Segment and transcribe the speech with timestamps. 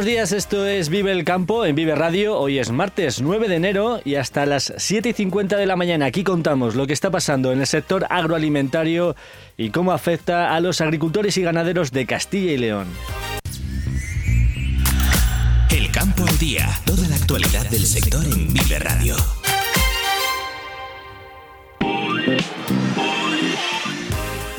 [0.00, 2.38] Buenos días, esto es Vive el Campo en Vive Radio.
[2.38, 6.06] Hoy es martes 9 de enero y hasta las 7 y 50 de la mañana
[6.06, 9.14] aquí contamos lo que está pasando en el sector agroalimentario
[9.58, 12.88] y cómo afecta a los agricultores y ganaderos de Castilla y León.
[15.68, 19.16] El campo al día, toda la actualidad del sector en Vive Radio.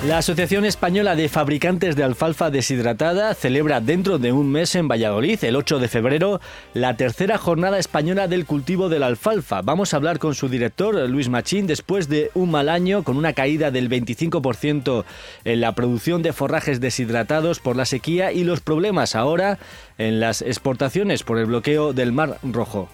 [0.03, 5.43] La Asociación Española de Fabricantes de Alfalfa Deshidratada celebra dentro de un mes en Valladolid,
[5.43, 6.41] el 8 de febrero,
[6.73, 9.61] la tercera jornada española del cultivo de la alfalfa.
[9.61, 13.33] Vamos a hablar con su director, Luis Machín, después de un mal año con una
[13.33, 15.05] caída del 25%
[15.45, 19.59] en la producción de forrajes deshidratados por la sequía y los problemas ahora
[19.99, 22.89] en las exportaciones por el bloqueo del Mar Rojo.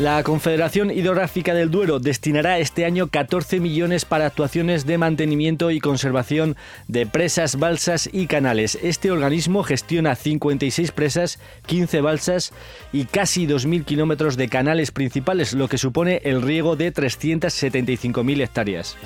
[0.00, 5.78] La Confederación Hidrográfica del Duero destinará este año 14 millones para actuaciones de mantenimiento y
[5.78, 6.56] conservación
[6.88, 8.78] de presas, balsas y canales.
[8.82, 12.54] Este organismo gestiona 56 presas, 15 balsas
[12.94, 18.96] y casi 2.000 kilómetros de canales principales, lo que supone el riego de 375.000 hectáreas.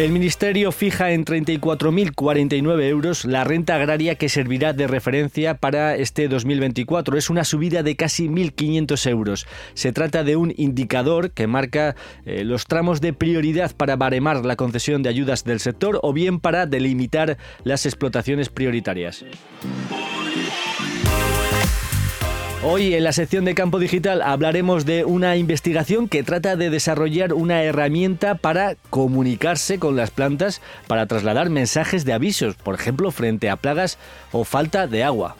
[0.00, 6.26] El Ministerio fija en 34.049 euros la renta agraria que servirá de referencia para este
[6.26, 7.18] 2024.
[7.18, 9.46] Es una subida de casi 1.500 euros.
[9.74, 14.56] Se trata de un indicador que marca eh, los tramos de prioridad para baremar la
[14.56, 19.22] concesión de ayudas del sector o bien para delimitar las explotaciones prioritarias.
[22.62, 27.32] Hoy en la sección de Campo Digital hablaremos de una investigación que trata de desarrollar
[27.32, 33.48] una herramienta para comunicarse con las plantas para trasladar mensajes de avisos, por ejemplo, frente
[33.48, 33.96] a plagas
[34.30, 35.36] o falta de agua.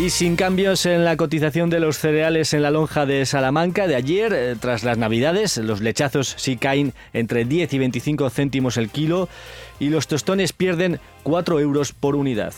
[0.00, 3.96] Y sin cambios en la cotización de los cereales en la lonja de Salamanca de
[3.96, 8.88] ayer, eh, tras las navidades, los lechazos sí caen entre 10 y 25 céntimos el
[8.88, 9.28] kilo
[9.78, 12.54] y los tostones pierden 4 euros por unidad.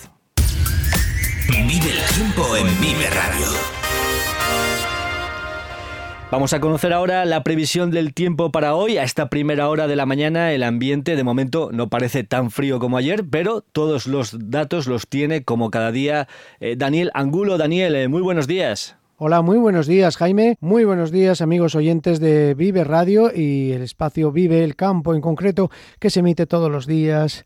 [1.68, 3.46] Vive el tiempo en Vive Radio.
[6.30, 8.98] Vamos a conocer ahora la previsión del tiempo para hoy.
[8.98, 12.78] A esta primera hora de la mañana el ambiente de momento no parece tan frío
[12.78, 16.26] como ayer, pero todos los datos los tiene como cada día
[16.60, 17.58] eh, Daniel Angulo.
[17.58, 18.96] Daniel, eh, muy buenos días.
[19.24, 23.82] Hola, muy buenos días Jaime, muy buenos días amigos oyentes de Vive Radio y el
[23.82, 27.44] espacio Vive el Campo en concreto que se emite todos los días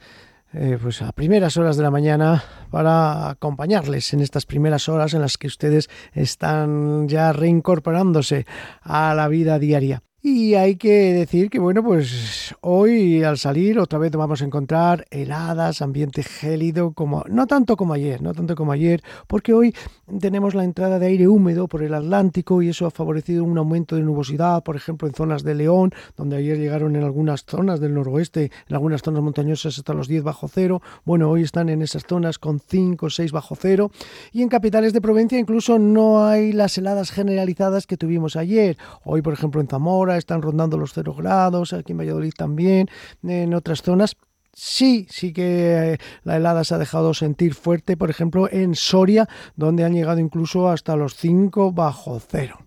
[0.53, 5.21] eh, pues a primeras horas de la mañana para acompañarles en estas primeras horas en
[5.21, 8.47] las que ustedes están ya reincorporándose
[8.83, 10.03] a la vida diaria.
[10.29, 15.07] Y hay que decir que, bueno, pues hoy al salir otra vez vamos a encontrar
[15.13, 19.73] heladas, ambiente gélido, como no tanto como ayer, no tanto como ayer, porque hoy
[20.19, 23.95] tenemos la entrada de aire húmedo por el Atlántico y eso ha favorecido un aumento
[23.95, 27.95] de nubosidad, por ejemplo, en zonas de León, donde ayer llegaron en algunas zonas del
[27.95, 30.83] noroeste, en algunas zonas montañosas hasta los 10 bajo cero.
[31.05, 33.93] Bueno, hoy están en esas zonas con 5 o 6 bajo cero.
[34.33, 38.77] Y en capitales de provincia incluso no hay las heladas generalizadas que tuvimos ayer.
[39.05, 42.89] Hoy, por ejemplo, en Zamora, están rondando los cero grados, aquí en Valladolid también,
[43.23, 44.17] en otras zonas.
[44.59, 49.29] Sí, sí que eh, la helada se ha dejado sentir fuerte, por ejemplo, en Soria,
[49.55, 52.67] donde han llegado incluso hasta los 5 bajo cero.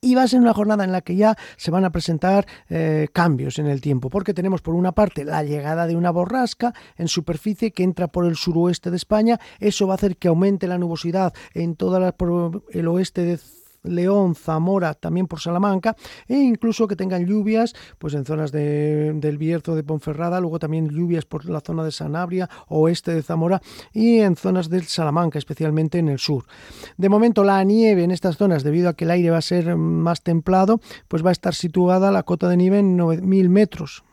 [0.00, 3.08] Y va a ser una jornada en la que ya se van a presentar eh,
[3.12, 7.08] cambios en el tiempo, porque tenemos por una parte la llegada de una borrasca en
[7.08, 9.40] superficie que entra por el suroeste de España.
[9.58, 11.96] Eso va a hacer que aumente la nubosidad en todo
[12.70, 13.38] el oeste de
[13.86, 15.96] León, Zamora, también por Salamanca,
[16.28, 21.24] e incluso que tengan lluvias pues en zonas del Bierzo de Ponferrada, luego también lluvias
[21.24, 23.60] por la zona de Sanabria, oeste de Zamora
[23.92, 26.44] y en zonas del Salamanca, especialmente en el sur.
[26.96, 29.76] De momento la nieve en estas zonas, debido a que el aire va a ser
[29.76, 34.04] más templado, pues va a estar situada la cota de nieve en 9.000 metros,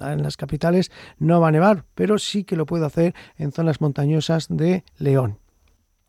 [0.00, 3.80] en las capitales no va a nevar, pero sí que lo puede hacer en zonas
[3.80, 5.41] montañosas de León.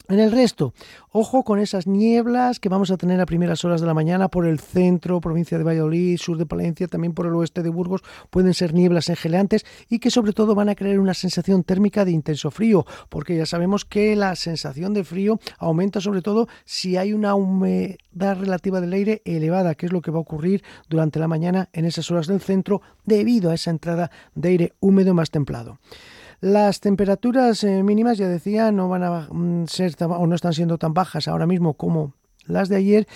[0.09, 0.73] En el resto,
[1.11, 4.45] ojo con esas nieblas que vamos a tener a primeras horas de la mañana por
[4.45, 8.53] el centro, provincia de Valladolid, sur de Palencia, también por el oeste de Burgos, pueden
[8.53, 12.51] ser nieblas engelantes y que sobre todo van a crear una sensación térmica de intenso
[12.51, 17.35] frío, porque ya sabemos que la sensación de frío aumenta sobre todo si hay una
[17.35, 21.69] humedad relativa del aire elevada, que es lo que va a ocurrir durante la mañana
[21.71, 25.79] en esas horas del centro debido a esa entrada de aire húmedo más templado.
[26.43, 30.77] Las temperaturas eh, mínimas, ya decía, no van a mm, ser o no están siendo
[30.77, 33.07] tan bajas ahora mismo como las de ayer,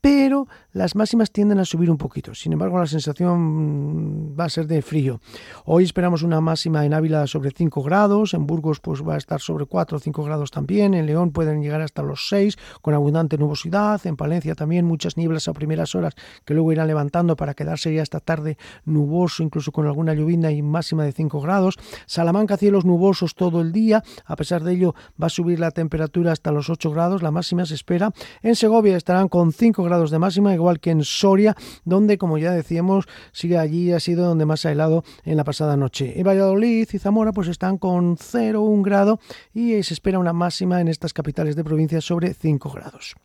[0.00, 2.34] pero las máximas tienden a subir un poquito.
[2.34, 5.20] Sin embargo, la sensación va a ser de frío.
[5.64, 9.40] Hoy esperamos una máxima en Ávila sobre 5 grados, en Burgos pues va a estar
[9.40, 13.36] sobre 4 o 5 grados también, en León pueden llegar hasta los 6 con abundante
[13.36, 16.14] nubosidad, en Palencia también muchas nieblas a primeras horas
[16.44, 20.62] que luego irán levantando para quedarse ya esta tarde nuboso, incluso con alguna lluvia y
[20.62, 21.76] máxima de 5 grados.
[22.06, 26.32] Salamanca cielos nubosos todo el día, a pesar de ello va a subir la temperatura
[26.32, 28.12] hasta los 8 grados, la máxima se espera.
[28.42, 32.52] En Segovia estarán con 5 grados de máxima, igual que en Soria, donde, como ya
[32.52, 36.18] decíamos, sigue allí, ha sido donde más ha helado en la pasada noche.
[36.18, 39.18] En Valladolid y Zamora pues están con 0, 1 grado
[39.52, 43.16] y se espera una máxima en estas capitales de provincia sobre 5 grados.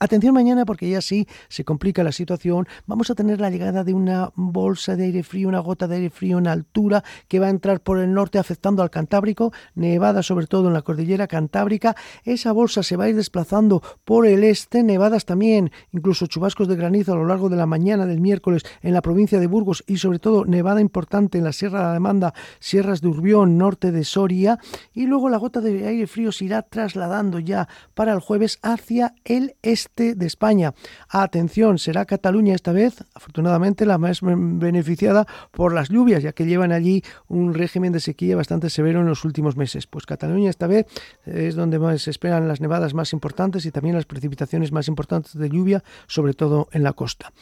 [0.00, 2.68] Atención mañana porque ya sí se complica la situación.
[2.86, 6.10] Vamos a tener la llegada de una bolsa de aire frío, una gota de aire
[6.10, 10.46] frío en altura que va a entrar por el norte afectando al Cantábrico, nevada sobre
[10.46, 11.96] todo en la cordillera Cantábrica.
[12.22, 16.76] Esa bolsa se va a ir desplazando por el este, nevadas también, incluso chubascos de
[16.76, 19.96] granizo a lo largo de la mañana del miércoles en la provincia de Burgos y
[19.96, 24.04] sobre todo nevada importante en la Sierra de la Demanda, Sierras de Urbión, norte de
[24.04, 24.60] Soria.
[24.92, 29.16] Y luego la gota de aire frío se irá trasladando ya para el jueves hacia
[29.24, 30.74] el este de España.
[31.08, 36.72] Atención, será Cataluña esta vez, afortunadamente, la más beneficiada por las lluvias, ya que llevan
[36.72, 39.86] allí un régimen de sequía bastante severo en los últimos meses.
[39.86, 40.86] Pues Cataluña esta vez
[41.24, 45.34] es donde más se esperan las nevadas más importantes y también las precipitaciones más importantes
[45.34, 47.32] de lluvia, sobre todo en la costa.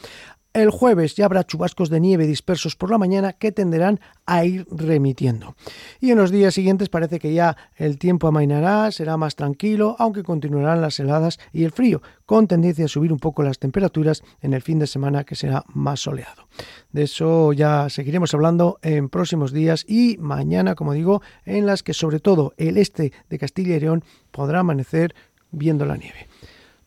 [0.57, 4.65] El jueves ya habrá chubascos de nieve dispersos por la mañana que tenderán a ir
[4.71, 5.55] remitiendo.
[5.99, 10.23] Y en los días siguientes parece que ya el tiempo amainará, será más tranquilo, aunque
[10.23, 14.55] continuarán las heladas y el frío, con tendencia a subir un poco las temperaturas en
[14.55, 16.47] el fin de semana que será más soleado.
[16.91, 21.93] De eso ya seguiremos hablando en próximos días y mañana, como digo, en las que
[21.93, 25.13] sobre todo el este de Castilla y León podrá amanecer
[25.51, 26.27] viendo la nieve.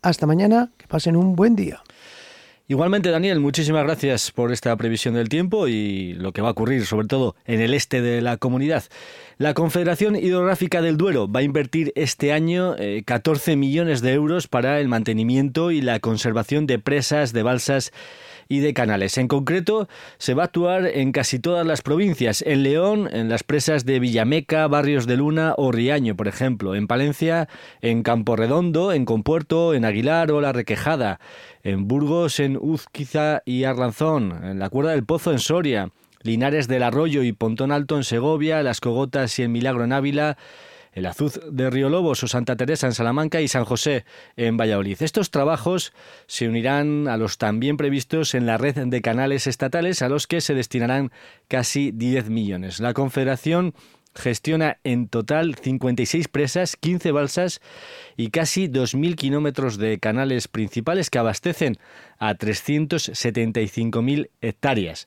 [0.02, 1.80] Hasta mañana, que pasen un buen día.
[2.70, 6.86] Igualmente, Daniel, muchísimas gracias por esta previsión del tiempo y lo que va a ocurrir,
[6.86, 8.84] sobre todo en el este de la comunidad.
[9.38, 14.46] La Confederación Hidrográfica del Duero va a invertir este año 14 eh, millones de euros
[14.46, 17.90] para el mantenimiento y la conservación de presas, de balsas
[18.50, 19.16] y de canales.
[19.16, 19.88] En concreto,
[20.18, 22.42] se va a actuar en casi todas las provincias.
[22.42, 26.74] En León, en las presas de Villameca, Barrios de Luna o Riaño, por ejemplo.
[26.74, 27.48] En Palencia,
[27.80, 31.20] en Campo Redondo, en Compuerto, en Aguilar o La Requejada.
[31.62, 34.44] En Burgos, en Uzquiza y Arlanzón.
[34.44, 35.90] En la Cuerda del Pozo, en Soria.
[36.22, 40.36] Linares del Arroyo y Pontón Alto en Segovia, Las Cogotas y el Milagro en Ávila,
[40.92, 44.04] el Azuz de Río Lobos o Santa Teresa en Salamanca y San José
[44.36, 45.02] en Valladolid.
[45.02, 45.92] Estos trabajos
[46.26, 50.40] se unirán a los también previstos en la red de canales estatales a los que
[50.40, 51.10] se destinarán
[51.48, 52.80] casi 10 millones.
[52.80, 53.74] La Confederación
[54.14, 57.60] gestiona en total 56 presas, 15 balsas
[58.16, 61.78] y casi 2.000 kilómetros de canales principales que abastecen
[62.18, 65.06] a 375.000 hectáreas.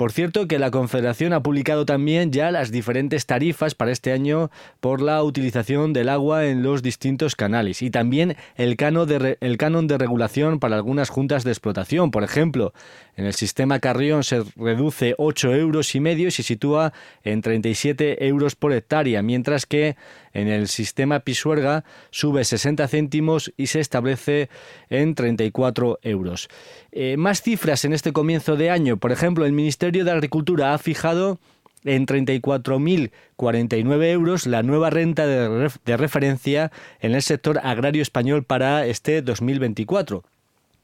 [0.00, 4.50] Por cierto, que la Confederación ha publicado también ya las diferentes tarifas para este año
[4.80, 10.58] por la utilización del agua en los distintos canales y también el, canon de, regulación
[10.58, 12.10] para algunas juntas de explotación.
[12.10, 12.72] Por ejemplo,
[13.14, 18.26] en el sistema Carrión se reduce 8 euros y medio y se sitúa en 37
[18.26, 19.96] euros por hectárea, mientras que
[20.32, 24.48] en el sistema Pisuerga sube 60 céntimos y se establece
[24.88, 26.48] en 34 euros.
[26.92, 28.96] Eh, más cifras en este comienzo de año.
[28.96, 31.38] Por ejemplo, el Ministerio de Agricultura ha fijado
[31.84, 36.70] en 34.049 euros la nueva renta de, de, referencia
[37.00, 40.24] en el sector agrario español para este 2024.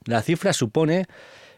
[0.05, 1.07] La cifra supone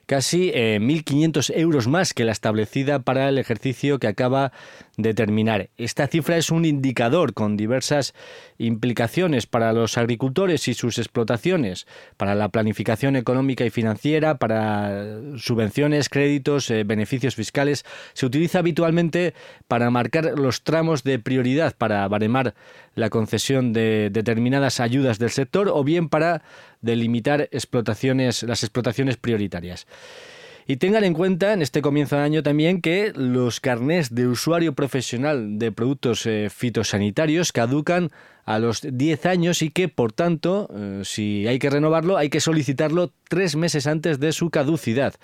[0.09, 4.53] casi 1.500 eh, euros más que la establecida para el ejercicio que acaba
[4.97, 5.69] de terminar.
[5.77, 8.15] Esta cifra es un indicador con diversas
[8.57, 11.87] implicaciones para los agricultores y sus explotaciones,
[12.17, 17.85] para la planificación económica y financiera, para subvenciones, créditos, eh, beneficios fiscales.
[18.15, 19.35] Se utiliza habitualmente
[19.69, 22.55] para marcar los tramos de prioridad, para baremar
[22.95, 26.43] la concesión de determinadas ayudas del sector o bien para
[26.81, 29.87] delimitar explotaciones, las explotaciones prioritarias.
[30.71, 34.75] Y tengan en cuenta en este comienzo de año también que los carnés de usuario
[34.75, 38.11] profesional de productos eh, fitosanitarios caducan
[38.45, 42.41] a los 10 años y que, por tanto, eh, si hay que renovarlo, hay que
[42.41, 45.15] solicitarlo tres meses antes de su caducidad.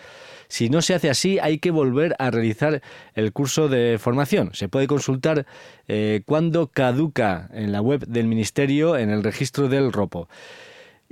[0.48, 2.80] Si no se hace así, hay que volver a realizar
[3.14, 4.50] el curso de formación.
[4.54, 5.44] Se puede consultar
[5.88, 10.28] eh, cuándo caduca en la web del Ministerio en el registro del ROPO.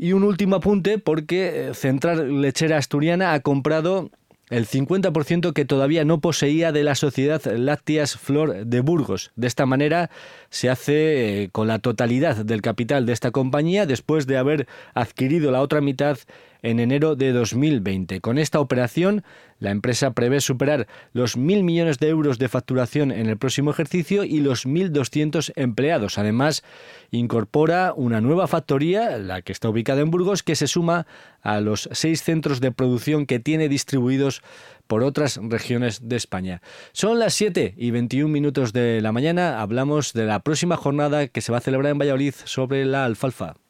[0.03, 4.11] Y un último apunte porque eh, Central Lechera Asturiana ha comprado
[4.51, 9.31] el 50% que todavía no poseía de la sociedad Lácteas Flor de Burgos.
[9.37, 10.11] De esta manera
[10.51, 15.53] se hace eh, con la totalidad del capital de esta compañía después de haber adquirido
[15.53, 16.19] la otra mitad
[16.63, 18.21] en enero de 2020.
[18.21, 19.25] Con esta operación,
[19.59, 24.25] la empresa prevé superar los mil millones de euros de facturación en el próximo ejercicio
[24.25, 26.19] y los 1.200 empleados.
[26.19, 26.63] Además,
[27.11, 31.07] incorpora una nueva factoría, la que está ubicada en Burgos, que se suma
[31.43, 34.43] a los seis centros de producción que tiene distribuidos
[34.87, 36.61] por otras regiones de España.
[36.93, 39.61] Son las 7 y 21 minutos de la mañana.
[39.61, 43.62] Hablamos de la próxima jornada que se va a celebrar en Valladolid sobre la alfalfa.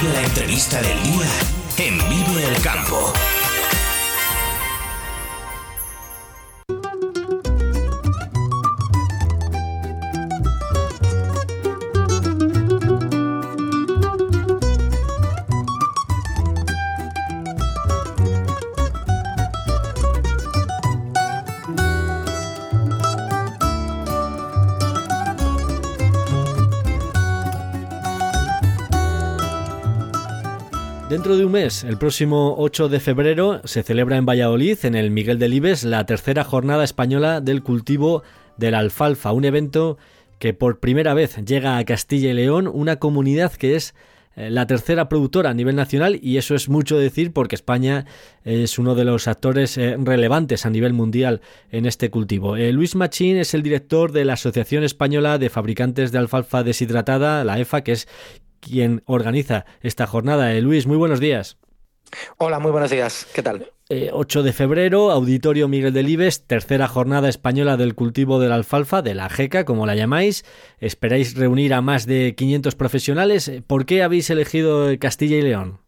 [0.00, 1.26] Vive la entrevista del día
[1.78, 3.12] en Vive el Campo.
[31.08, 35.12] Dentro de un mes, el próximo 8 de febrero, se celebra en Valladolid, en el
[35.12, 38.24] Miguel de Libes, la tercera jornada española del cultivo
[38.56, 39.98] de la alfalfa, un evento
[40.40, 43.94] que por primera vez llega a Castilla y León, una comunidad que es
[44.34, 48.04] eh, la tercera productora a nivel nacional y eso es mucho decir porque España
[48.44, 52.56] es uno de los actores eh, relevantes a nivel mundial en este cultivo.
[52.56, 57.44] Eh, Luis Machín es el director de la Asociación Española de Fabricantes de Alfalfa Deshidratada,
[57.44, 58.08] la EFA, que es
[58.66, 60.52] quien organiza esta jornada.
[60.52, 61.58] Eh, Luis, muy buenos días.
[62.38, 63.26] Hola, muy buenos días.
[63.34, 63.70] ¿Qué tal?
[63.88, 69.02] 8 eh, de febrero, Auditorio Miguel Delibes, tercera jornada española del cultivo de la alfalfa,
[69.02, 70.44] de la JECA, como la llamáis.
[70.78, 73.50] Esperáis reunir a más de 500 profesionales.
[73.66, 75.85] ¿Por qué habéis elegido Castilla y León?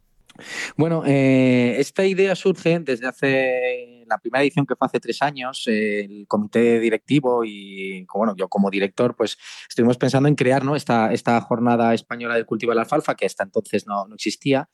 [0.76, 5.64] Bueno, eh, esta idea surge desde hace la primera edición que fue hace tres años.
[5.66, 9.36] el comité directivo y bueno, yo como director, pues
[9.68, 10.76] estuvimos pensando en crear ¿no?
[10.76, 14.68] esta, esta jornada española del cultivo de la alfalfa, que hasta entonces no, no existía.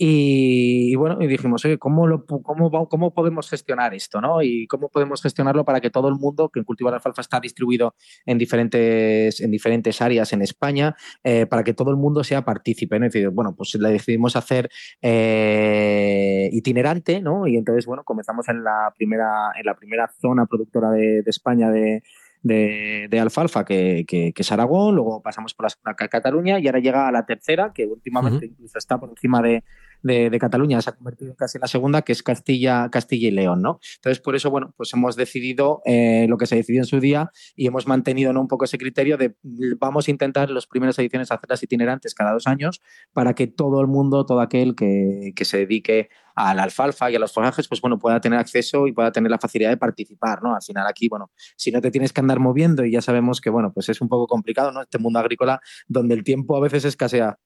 [0.00, 4.20] Y, bueno, y dijimos, oye, ¿cómo, lo, cómo, ¿cómo podemos gestionar esto?
[4.20, 4.42] ¿no?
[4.42, 7.40] Y cómo podemos gestionarlo para que todo el mundo, que el cultivo de alfalfa está
[7.40, 12.44] distribuido en diferentes, en diferentes áreas en España, eh, para que todo el mundo sea
[12.44, 13.00] partícipe.
[13.00, 13.08] ¿no?
[13.32, 14.70] bueno, pues le decidimos hacer
[15.02, 17.48] eh, itinerante, ¿no?
[17.48, 22.04] Y entonces, bueno, comenzamos en la primera, en la primera zona productora de, España de,
[22.42, 27.12] de, alfalfa, que, que, es Aragón, luego pasamos por la Cataluña y ahora llega a
[27.12, 29.64] la tercera, que últimamente incluso está por encima de,
[30.02, 33.62] de, Cataluña se ha convertido casi en la segunda, que es Castilla, Castilla y León,
[33.62, 33.80] ¿no?
[33.96, 37.30] Entonces, por eso, bueno, pues hemos decidido eh, lo que se decidió en su día
[37.56, 39.34] y hemos mantenido un poco ese criterio de
[39.78, 42.80] vamos a intentar las primeras ediciones hacerlas itinerantes cada dos años
[43.12, 47.16] para que todo el mundo, todo aquel que, que se dedique a la alfalfa y
[47.16, 50.40] a los forrajes, pues bueno, pueda tener acceso y pueda tener la facilidad de participar,
[50.40, 50.54] ¿no?
[50.54, 53.50] Al final aquí, bueno, si no te tienes que andar moviendo y ya sabemos que,
[53.50, 54.82] bueno, pues es un poco complicado, ¿no?
[54.82, 57.38] Este mundo agrícola donde el tiempo a veces escasea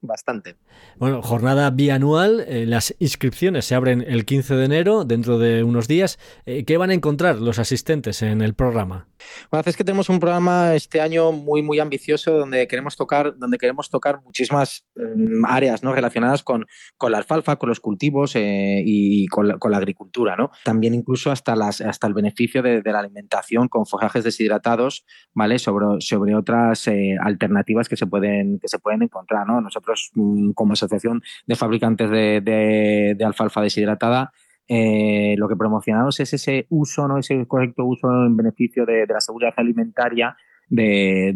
[0.00, 0.56] bastante.
[0.96, 5.88] Bueno, jornada bianual, eh, las inscripciones se abren el 15 de enero, dentro de unos
[5.88, 6.18] días.
[6.46, 9.08] Eh, ¿Qué van a encontrar los asistentes en el programa?
[9.50, 13.58] Bueno, es que tenemos un programa este año muy, muy ambicioso donde queremos tocar, donde
[13.58, 15.92] queremos tocar muchísimas mm, áreas ¿no?
[15.92, 16.66] relacionadas con,
[16.96, 20.36] con, la alfalfa, con los cultivos eh, y con la, con la, agricultura.
[20.36, 20.50] ¿no?
[20.64, 25.58] También incluso hasta, las, hasta el beneficio de, la alimentación con fojajes deshidratados, ¿vale?
[25.58, 26.88] Sobre, sobre otras
[27.20, 29.46] alternativas que se pueden, que se pueden encontrar.
[29.46, 29.60] ¿no?
[29.60, 34.32] Nosotros Mm, como asociación de fabricantes de, alfalfa deshidratada,
[34.68, 37.18] eh, lo que promocionamos es ese uso, ¿no?
[37.18, 40.36] ese correcto uso en beneficio de, la seguridad alimentaria
[40.68, 41.34] de,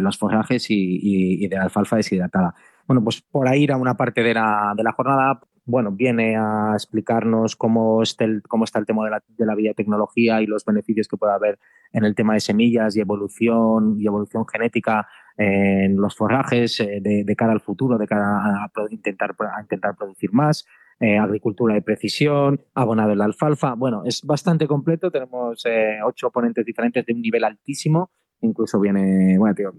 [0.00, 2.54] los forrajes y, de la alfalfa deshidratada.
[2.86, 8.02] Bueno, pues por ahí a una parte de la, jornada, bueno, viene a explicarnos cómo
[8.02, 11.16] está el, cómo está el tema de la, de la biotecnología y los beneficios que
[11.16, 11.60] puede haber
[11.92, 17.36] en el tema de semillas y evolución y evolución genética en los forrajes eh, de,
[17.36, 20.66] cara al futuro, de cara a, intentar, a intentar producir más.
[21.00, 23.74] Eh, agricultura de precisión, abonado en la alfalfa.
[23.74, 25.10] Bueno, es bastante completo.
[25.10, 28.12] Tenemos eh, ocho ponentes diferentes de un nivel altísimo.
[28.40, 29.72] Incluso viene, bueno, tío,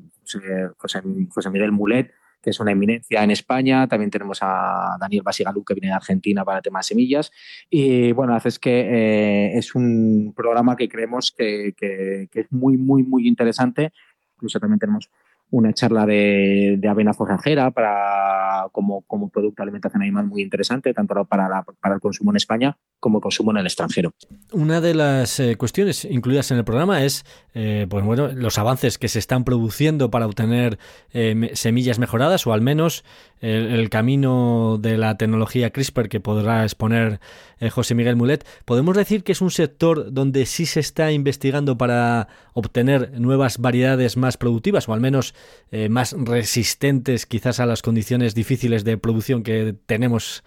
[0.78, 3.88] José, José Miguel Mulet, que es una eminencia en España.
[3.88, 7.32] También tenemos a Daniel Basigalú, que viene de Argentina para el tema de semillas.
[7.70, 13.04] Y bueno, hace es que es un programa que creemos que, que es muy, muy,
[13.04, 13.94] muy interesante.
[14.36, 15.10] Incluso también tenemos
[15.54, 20.96] una charla de, de avena forrajera para, como, como producto de alimentación animal muy interesante,
[20.96, 24.14] tanto para, la, para el consumo en España como el consumo en el extranjero.
[24.52, 28.98] Una de las eh, cuestiones incluidas en el programa es eh, pues bueno, los avances
[28.98, 30.80] que se están produciendo para obtener
[31.12, 33.04] eh, semillas mejoradas o al menos
[33.44, 37.20] el, camino de la tecnología CRISPR que podrá exponer
[37.60, 38.48] eh, José Miguel Mulet.
[38.64, 44.16] ¿Podemos decir que es un sector donde sí se está investigando para obtener nuevas variedades
[44.16, 45.36] más productivas o al menos
[45.72, 50.46] eh, más resistentes quizás a las condiciones difíciles de producción que tenemos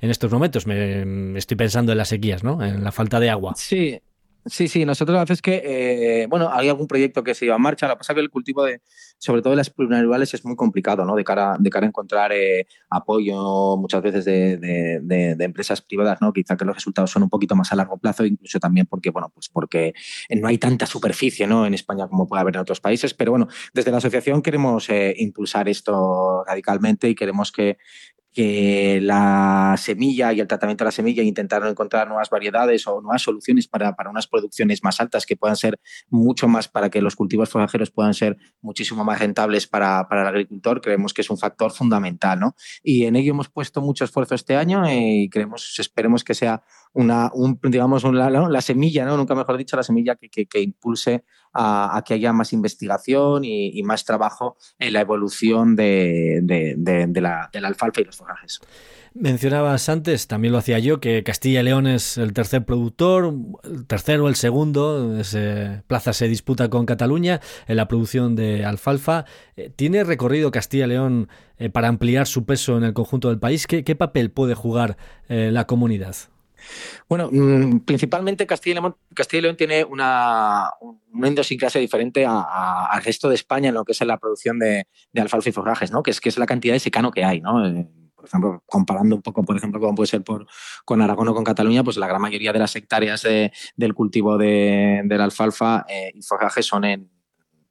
[0.00, 0.66] en estos momentos?
[0.66, 2.64] Me, me estoy pensando en las sequías, ¿no?
[2.64, 3.52] En la falta de agua.
[3.56, 4.00] Sí,
[4.46, 7.62] Sí, sí, nosotros a veces que, eh, bueno, hay algún proyecto que se lleva en
[7.62, 8.80] marcha, lo que pasa es que el cultivo de,
[9.18, 11.14] sobre todo de las plurianuales es muy complicado, ¿no?
[11.14, 16.32] De cara, de cara a encontrar eh, apoyo muchas veces de, empresas privadas, ¿no?
[16.32, 19.30] Quizá que los resultados son un poquito más a largo plazo, incluso también porque, bueno,
[19.34, 19.92] pues porque
[20.30, 21.66] no hay tanta superficie, ¿no?
[21.66, 25.14] En España como puede haber en otros países, pero bueno, desde la asociación queremos eh,
[25.18, 27.76] impulsar esto radicalmente y queremos que,
[28.32, 33.22] que la semilla y el tratamiento de la semilla intentaron encontrar nuevas variedades o nuevas
[33.22, 37.16] soluciones para, para, unas producciones más altas que puedan ser mucho más para que los
[37.16, 41.38] cultivos forajeros puedan ser muchísimo más rentables para, para el agricultor, creemos que es un
[41.38, 42.38] factor fundamental.
[42.38, 42.54] ¿no?
[42.82, 47.30] Y en ello hemos puesto mucho esfuerzo este año y creemos, esperemos que sea una,
[47.32, 49.16] un, digamos, la semilla, ¿no?
[49.16, 54.56] nunca mejor dicho, la semilla que, impulse a, que haya más investigación y, más trabajo
[54.78, 56.42] en la evolución de,
[57.14, 58.60] la, alfalfa y los forrajes.
[59.12, 63.86] Mencionabas antes, también lo hacía yo, que Castilla y León es el tercer productor, el
[63.86, 65.20] tercero, el segundo,
[65.88, 69.24] plaza se disputa con Cataluña en la producción de alfalfa.
[69.56, 71.28] Eh, ¿Tiene recorrido Castilla y León
[71.58, 73.66] eh, para ampliar su peso en el conjunto del país?
[73.66, 74.96] ¿Qué, qué papel puede jugar
[75.28, 76.14] eh, la comunidad?
[77.08, 80.70] Bueno, mmm, principalmente Castilla y, León, tiene una,
[81.12, 84.86] una idiosincrasia diferente a, al resto de España en lo que es la producción de,
[85.12, 86.02] de alfalfa y forrajes, ¿no?
[86.02, 87.40] que, es, que es la cantidad de secano que hay.
[87.40, 87.66] ¿no?
[87.66, 90.46] Eh, por ejemplo, comparando un poco, por ejemplo, como puede ser por,
[90.84, 94.36] con Aragón o con Cataluña, pues la gran mayoría de las hectáreas de, del cultivo
[94.36, 97.10] de, de la alfalfa eh, y forraje son en,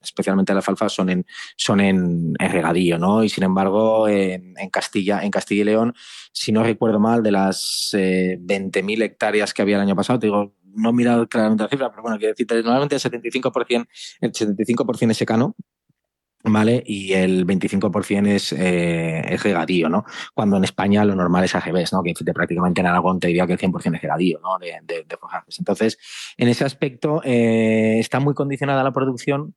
[0.01, 1.25] especialmente la alfalfa, son en,
[1.55, 3.23] son en, regadío, ¿no?
[3.23, 5.93] Y sin embargo, en, en, Castilla, en Castilla y León,
[6.31, 10.27] si no recuerdo mal, de las eh, 20.000 hectáreas que había el año pasado, te
[10.27, 13.87] digo, no he mirado claramente la cifra, pero bueno, quiero decir, normalmente el 75%,
[14.21, 15.55] el 75% es secano,
[16.43, 16.83] ¿vale?
[16.85, 20.05] Y el 25% es, eh, es regadío, ¿no?
[20.33, 22.03] Cuando en España lo normal es AGBs, ¿no?
[22.03, 24.57] Que prácticamente en Aragón te diría que el 100% es regadío, ¿no?
[24.59, 25.05] De, de.
[25.57, 25.97] Entonces,
[26.37, 29.55] en ese aspecto eh, está muy condicionada la producción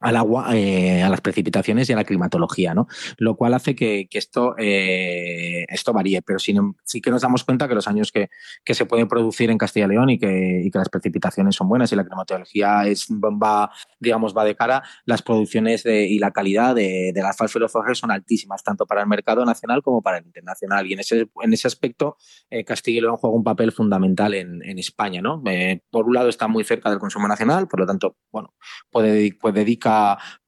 [0.00, 2.88] al agua, eh, a las precipitaciones y a la climatología, ¿no?
[3.18, 7.68] Lo cual hace que, esto, eh, esto varíe, pero sí, sí, que nos damos cuenta
[7.68, 8.30] que los años que,
[8.64, 11.68] que se puede producir en Castilla y León y que, y que, las precipitaciones son
[11.68, 16.30] buenas y la climatología es, va, digamos, va de cara, las producciones de, y la
[16.30, 20.26] calidad de, de las alfalfa son altísimas, tanto para el mercado nacional como para el
[20.26, 20.86] internacional.
[20.86, 22.16] Y en ese, en ese aspecto,
[22.48, 25.42] eh, Castilla y León juega un papel fundamental en, en España, ¿no?
[25.90, 28.54] Por un lado está muy cerca del consumo nacional, por lo tanto, bueno,
[28.90, 29.89] puede, puede dedicar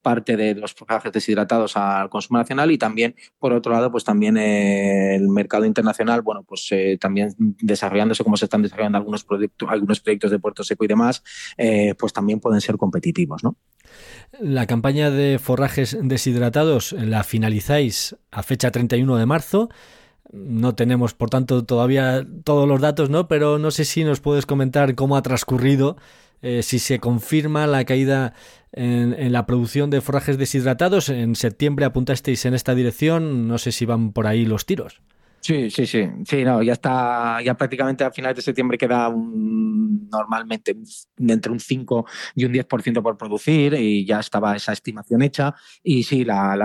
[0.01, 4.37] parte de los forrajes deshidratados al consumo nacional y también, por otro lado, pues también
[4.37, 9.69] eh, el mercado internacional, bueno, pues eh, también desarrollándose como se están desarrollando algunos, proyectos,
[9.69, 11.23] algunos proyectos de puerto seco y demás,
[11.57, 13.55] eh, pues también pueden ser competitivos, ¿no?
[14.39, 19.69] La campaña de forrajes deshidratados la finalizáis a fecha 31 de marzo.
[20.31, 23.27] No tenemos, por tanto, todavía todos los datos, ¿no?
[23.27, 25.97] Pero no sé si nos puedes comentar cómo ha transcurrido
[26.43, 28.33] eh, si se confirma la caída
[28.73, 31.09] en, la producción de forrajes deshidratados.
[31.09, 35.01] En septiembre apuntasteis en esta dirección, no sé si van por ahí los tiros.
[35.39, 40.75] Sí, sí, sí, sí, no, ya está, ya prácticamente a finales de septiembre queda normalmente
[41.17, 46.03] entre un 5 y un 10% por producir y ya estaba esa estimación hecha y
[46.03, 46.55] sí, la,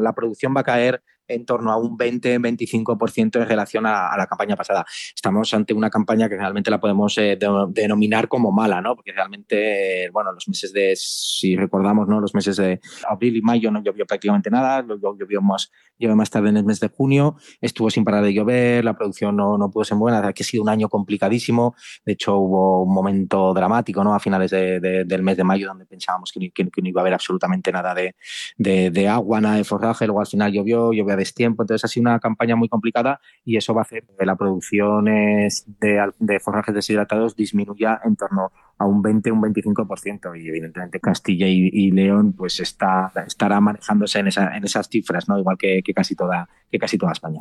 [0.00, 4.26] la producción va a caer en torno a un 20-25% en relación a, a, la
[4.26, 4.84] campaña pasada.
[5.14, 8.96] Estamos ante una campaña que realmente la podemos eh, de, denominar como mala, ¿no?
[8.96, 12.20] Porque realmente, bueno, los meses de, si recordamos, ¿no?
[12.20, 16.48] Los meses de abril y mayo no llovió prácticamente nada, llovió más, llovió más tarde
[16.48, 19.84] en el mes de junio, estuvo sin parar de llover, la producción no, no pudo
[19.84, 24.14] ser buena, que ha sido un año complicadísimo, de hecho hubo un momento dramático, ¿no?
[24.14, 27.00] A finales de, de, del mes de mayo donde pensábamos que, que, que, no iba
[27.00, 28.14] a haber absolutamente nada de,
[28.56, 31.62] de agua, nada de forraje, luego al final llovió, llovió destiempo.
[31.62, 35.04] Entonces ha sido una campaña muy complicada y eso va a hacer que la producción
[35.04, 41.46] de, de forrajes deshidratados disminuya en torno a un 20, un 25% y evidentemente Castilla
[41.48, 45.38] y, León pues está, estará manejándose en, esa, en esas cifras, ¿no?
[45.38, 47.40] igual que, que, casi toda, que casi toda España.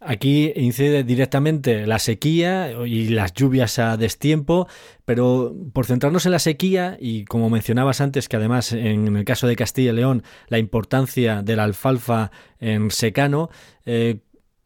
[0.00, 4.68] Aquí incide directamente la sequía y las lluvias a destiempo,
[5.04, 9.48] pero por centrarnos en la sequía y como mencionabas antes que además en el caso
[9.48, 12.30] de Castilla y León la importancia de la alfalfa
[12.60, 13.50] en secano,
[13.86, 14.20] eh,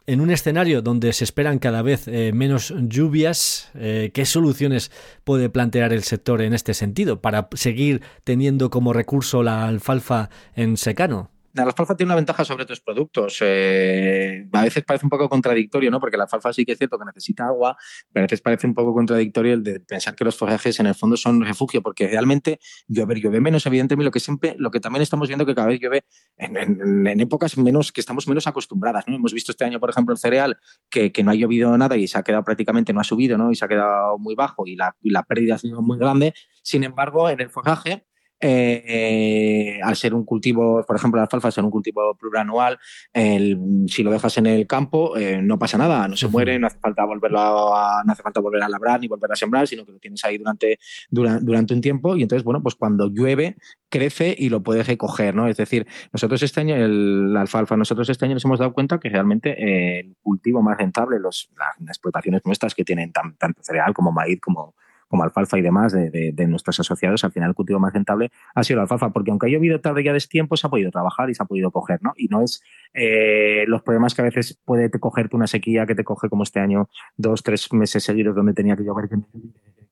[0.07, 4.90] en un escenario donde se esperan cada vez eh, menos lluvias, eh, ¿qué soluciones
[5.25, 10.77] puede plantear el sector en este sentido para seguir teniendo como recurso la alfalfa en
[10.77, 11.31] secano?
[11.55, 13.38] La alfalfa tiene una ventaja sobre otros productos.
[13.41, 16.01] Eh, a veces parece un poco contradictorio, ¿no?
[16.01, 17.77] Porque la alfalfa sí que es cierto que necesita agua,
[18.12, 20.95] pero a veces parece un poco contradictorio el de pensar que los forajes en el
[20.95, 25.03] fondo son refugio, porque realmente llover llueve menos, evidentemente, lo que siempre, lo que también
[25.03, 26.05] estamos viendo que cada vez llueve
[26.38, 29.17] en, épocas menos que estamos menos acostumbradas, ¿no?
[29.17, 32.19] Hemos visto este año, por ejemplo, el cereal que, no ha llovido nada y se
[32.19, 33.53] ha quedado prácticamente, no ha subido, ¿no?
[33.53, 36.35] Y se ha quedado muy bajo y la, y la pérdida ha sido muy grande.
[36.62, 38.07] Sin embargo, en el foraje
[38.44, 42.78] eh, al ser un cultivo, por ejemplo, la alfalfa ser un cultivo plurianual,
[43.14, 46.78] si lo dejas en el campo, eh, no pasa nada, no se muere, no hace
[46.78, 47.38] falta volverlo
[47.74, 50.24] a, no hace falta volver a labrar ni volver a sembrar, sino que lo tienes
[50.24, 50.78] ahí durante,
[51.11, 53.57] durante, un tiempo y entonces, bueno, pues cuando llueve,
[53.88, 55.46] crece y lo puedes recoger, ¿no?
[55.46, 58.98] Es decir, nosotros este año, el, la alfalfa, nosotros este año nos hemos dado cuenta
[58.98, 63.94] que realmente eh, el cultivo más rentable, los, las explotaciones nuestras que tienen tanto cereal
[63.94, 64.74] como maíz como
[65.12, 68.79] como alfalfa y demás de, nuestros asociados, al final el cultivo más rentable ha sido
[68.79, 71.35] la alfalfa, porque aunque ha llovido tarde ya de tiempo, se ha podido trabajar y
[71.35, 72.14] se ha podido coger, ¿no?
[72.16, 72.62] Y no es
[72.94, 76.61] eh, los problemas que a veces puede cogerte una sequía que te coge como este
[76.61, 79.11] año, dos, tres meses seguidos donde tenía que llover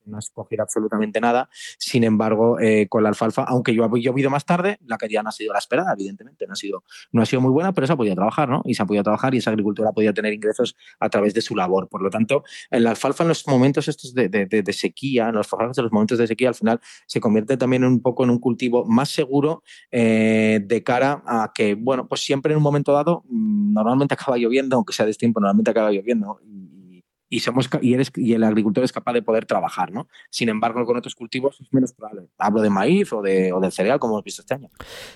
[0.04, 1.48] no has cogido absolutamente nada.
[1.78, 5.28] Sin embargo, eh, con la alfalfa, aunque yo he llovido más tarde, la calidad no
[5.28, 7.92] ha sido la esperada, evidentemente, no ha sido, no ha sido muy buena, pero se
[7.92, 8.62] ha podido trabajar, ¿no?
[8.64, 11.40] Y se ha podido trabajar y esa agricultura ha podido tener ingresos a través de
[11.40, 11.88] su labor.
[11.88, 15.82] Por lo tanto, la alfalfa en los momentos estos de, sequía, en los forrajes de
[15.82, 19.10] los momentos de sequía, al final se convierte también un poco en un cultivo más
[19.10, 24.14] seguro eh, de cara a que, bueno, pues siempre en un momento dado, mm, normalmente
[24.14, 26.40] acaba lloviendo, aunque sea de tiempo, normalmente acaba lloviendo.
[27.30, 30.08] Y, somos, y, eres, y el agricultor es capaz de poder trabajar, ¿no?
[30.30, 32.28] Sin embargo, con otros cultivos es menos probable.
[32.36, 34.68] Hablo de maíz o, de, o del cereal, como hemos visto este año.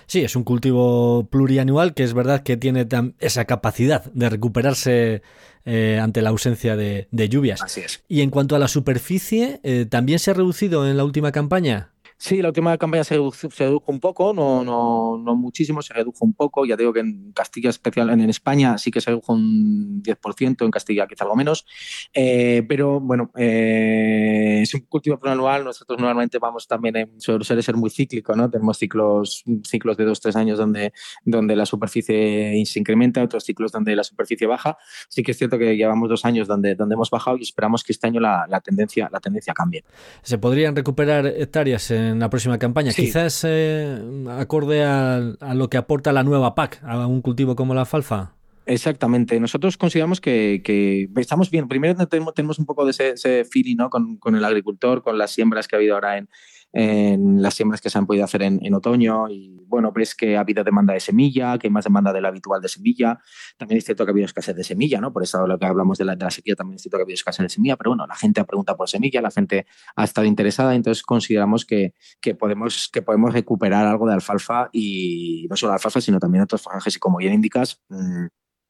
[0.07, 2.87] Sí, es un cultivo plurianual que es verdad que tiene
[3.19, 5.21] esa capacidad de recuperarse
[5.65, 7.61] eh, ante la ausencia de, lluvias.
[7.61, 8.03] Así es.
[8.07, 11.91] Y en cuanto a la superficie, eh, ¿también se ha reducido en la última campaña?
[12.17, 16.33] Sí, la última campaña se redujo, un poco, no, no, no, muchísimo, se redujo un
[16.33, 16.65] poco.
[16.65, 20.71] Ya digo que en Castilla, especial en, España, sí que se redujo un 10%, en
[20.71, 21.65] Castilla quizá algo menos.
[22.13, 25.65] Eh, pero bueno, eh, es un cultivo anual.
[25.65, 28.49] Nosotros normalmente vamos también, en, suele ser muy cíclico, ¿no?
[28.49, 30.93] Tenemos ciclos, ciclos de dos, tres años donde,
[31.25, 34.77] donde la superficie se incrementa, otros ciclos donde la superficie baja.
[35.09, 37.91] Sí que es cierto que llevamos dos años donde, donde hemos bajado y esperamos que
[37.91, 39.83] este año la, la tendencia, la tendencia cambie.
[40.21, 42.91] ¿Se podrían recuperar hectáreas en en la próxima campaña.
[42.93, 47.81] Quizás eh, acorde a, lo que aporta la nueva PAC a un cultivo como la
[47.81, 48.33] alfalfa.
[48.65, 49.39] Exactamente.
[49.39, 51.67] Nosotros consideramos que, estamos bien.
[51.67, 53.89] Primero tenemos, un poco de ese, ese feeling ¿no?
[53.89, 56.29] con, con, el agricultor, con las siembras que ha habido ahora en,
[56.77, 60.41] en las siembras que se han podido hacer en, otoño y bueno, ves que ha
[60.41, 63.17] habido demanda de semilla, que hay más demanda de la habitual de semilla.
[63.57, 65.13] También es cierto que ha habido escasez de semilla, ¿no?
[65.13, 67.05] Por eso lo que hablamos de la, de la sequía también es cierto que ha
[67.05, 70.03] habido escasez de semilla, pero bueno, la gente ha preguntado por semilla, la gente ha
[70.03, 75.55] estado interesada, entonces consideramos que, que, podemos, que podemos recuperar algo de alfalfa y no
[75.55, 78.25] solo alfalfa, sino también otros forrajes y como bien indicas, mmm,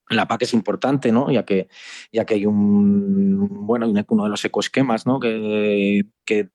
[0.10, 1.32] la PAC es importante, ¿no?
[1.32, 1.68] Ya que,
[2.12, 5.20] ya que hay un, bueno, uno de los ecoesquemas, ¿no?
[5.20, 6.50] Que, que,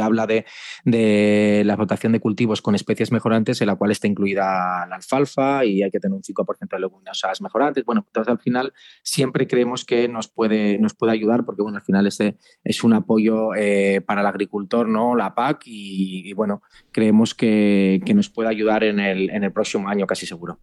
[0.00, 0.44] habla de,
[0.84, 5.64] de, la rotación de cultivos con especies mejorantes, en la cual está incluida la alfalfa
[5.64, 7.84] y hay que tener un 5% de leguminosas mejorantes.
[7.84, 8.72] Bueno, entonces al final
[9.02, 12.92] siempre creemos que nos puede, nos puede ayudar porque, bueno, al final ese es un
[12.92, 15.16] apoyo eh, para el agricultor, ¿no?
[15.16, 19.88] La PAC y, bueno, creemos que, que nos puede ayudar en el, en el próximo
[19.88, 20.60] año casi seguro.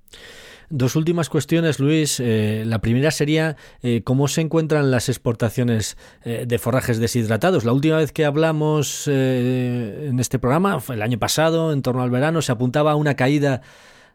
[0.70, 2.20] Dos últimas cuestiones, Luis.
[2.20, 7.66] Eh, la primera sería eh, cómo se encuentran las exportaciones eh, de forrajes deshidratados.
[7.66, 12.10] La última vez que hablamos en este programa, fue el año pasado, en torno al
[12.10, 13.62] verano, se apuntaba a una caída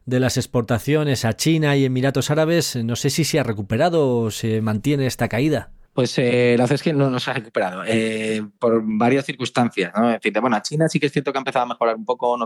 [0.07, 2.77] de las exportaciones a China y Emiratos Árabes.
[2.77, 5.71] No sé si se ha recuperado o se mantiene esta caída.
[5.93, 7.83] Pues la verdad es que no, se ha recuperado
[8.59, 9.93] por varias circunstancias.
[9.97, 12.05] En fin, bueno, a China sí que es cierto que ha empezado a mejorar un
[12.05, 12.39] poco,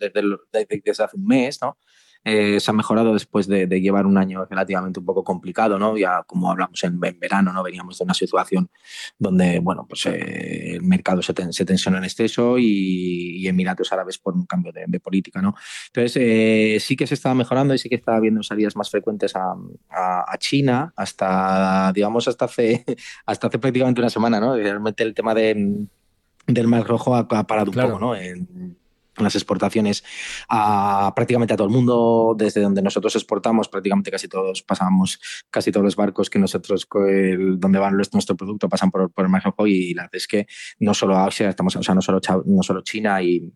[0.00, 1.76] desde hace un mes, ¿no?
[2.22, 5.96] Eh, se ha mejorado después de, llevar un año relativamente un poco complicado, ¿no?
[5.96, 7.62] Ya como hablamos en, verano, ¿no?
[7.62, 8.70] Veníamos de una situación
[9.18, 14.34] donde, bueno, pues eh, el mercado se, se, tensionó en exceso y, Emiratos Árabes por
[14.34, 15.54] un cambio de, política, ¿no?
[15.86, 19.32] Entonces, eh, sí que se estaba mejorando y sí que estaba habiendo salidas más frecuentes
[19.34, 19.56] a,
[20.38, 22.84] China hasta, digamos, hasta hace,
[23.26, 24.54] hasta hace prácticamente una semana, ¿no?
[24.54, 25.86] Realmente el tema de,
[26.46, 28.14] del Mar Rojo ha, parado un poco, ¿no?
[28.14, 28.79] En,
[29.24, 30.04] las exportaciones
[30.48, 35.72] a prácticamente a todo el mundo, desde donde nosotros exportamos, prácticamente casi todos pasamos, casi
[35.72, 39.94] todos los barcos que nosotros, donde van nuestro producto, pasan por, por el Mar y
[39.94, 40.46] la verdad es que
[40.78, 43.52] no solo Asia, estamos, o sea, no solo, no solo China y,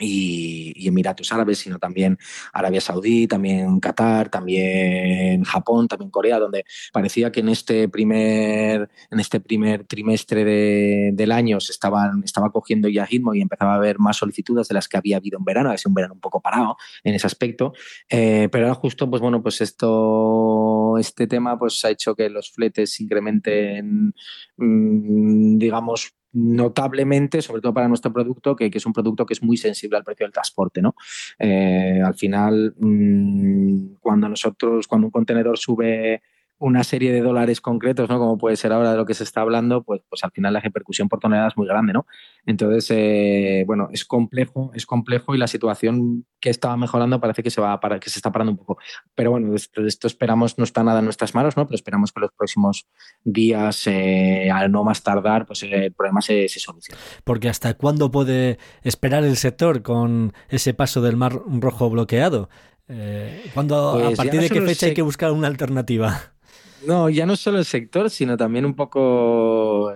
[0.00, 2.18] y, Emiratos Árabes, sino también
[2.52, 9.20] Arabia Saudí, también Qatar, también Japón, también Corea, donde parecía que en este primer, en
[9.20, 13.98] este primer trimestre del año se estaban, estaba cogiendo ya ritmo y empezaba a haber
[13.98, 16.76] más solicitudes de las que había habido en verano, es un verano un poco parado
[17.04, 17.72] en ese aspecto,
[18.08, 22.50] eh, pero ahora justo, pues bueno, pues esto, este tema pues ha hecho que los
[22.50, 24.14] fletes incrementen,
[24.56, 29.56] mm, digamos, notablemente, sobre todo para nuestro producto, que, es un producto que es muy
[29.56, 30.80] sensible al precio del transporte.
[30.82, 30.94] ¿no?
[31.38, 36.22] Eh, al final, mm, cuando nosotros, cuando un contenedor sube
[36.60, 38.18] una serie de dólares concretos, ¿no?
[38.18, 40.60] Como puede ser ahora de lo que se está hablando, pues, pues al final la
[40.60, 42.06] repercusión por tonelada es muy grande, ¿no?
[42.44, 47.48] Entonces, eh, bueno, es complejo, es complejo y la situación que estaba mejorando parece que
[47.48, 48.76] se va para, que se está parando un poco.
[49.14, 51.66] Pero bueno, esto, esto, esperamos, no está nada en nuestras manos, ¿no?
[51.66, 52.86] Pero esperamos que los próximos
[53.24, 57.00] días, eh, al no más tardar, pues eh, el problema se, se solucione.
[57.24, 62.50] Porque hasta cuándo puede esperar el sector con ese paso del mar rojo bloqueado?
[63.54, 66.32] ¿cuándo, ¿A pues partir de qué fecha hay que buscar una alternativa?
[66.86, 69.92] No, ya no solo el sector, sino también un poco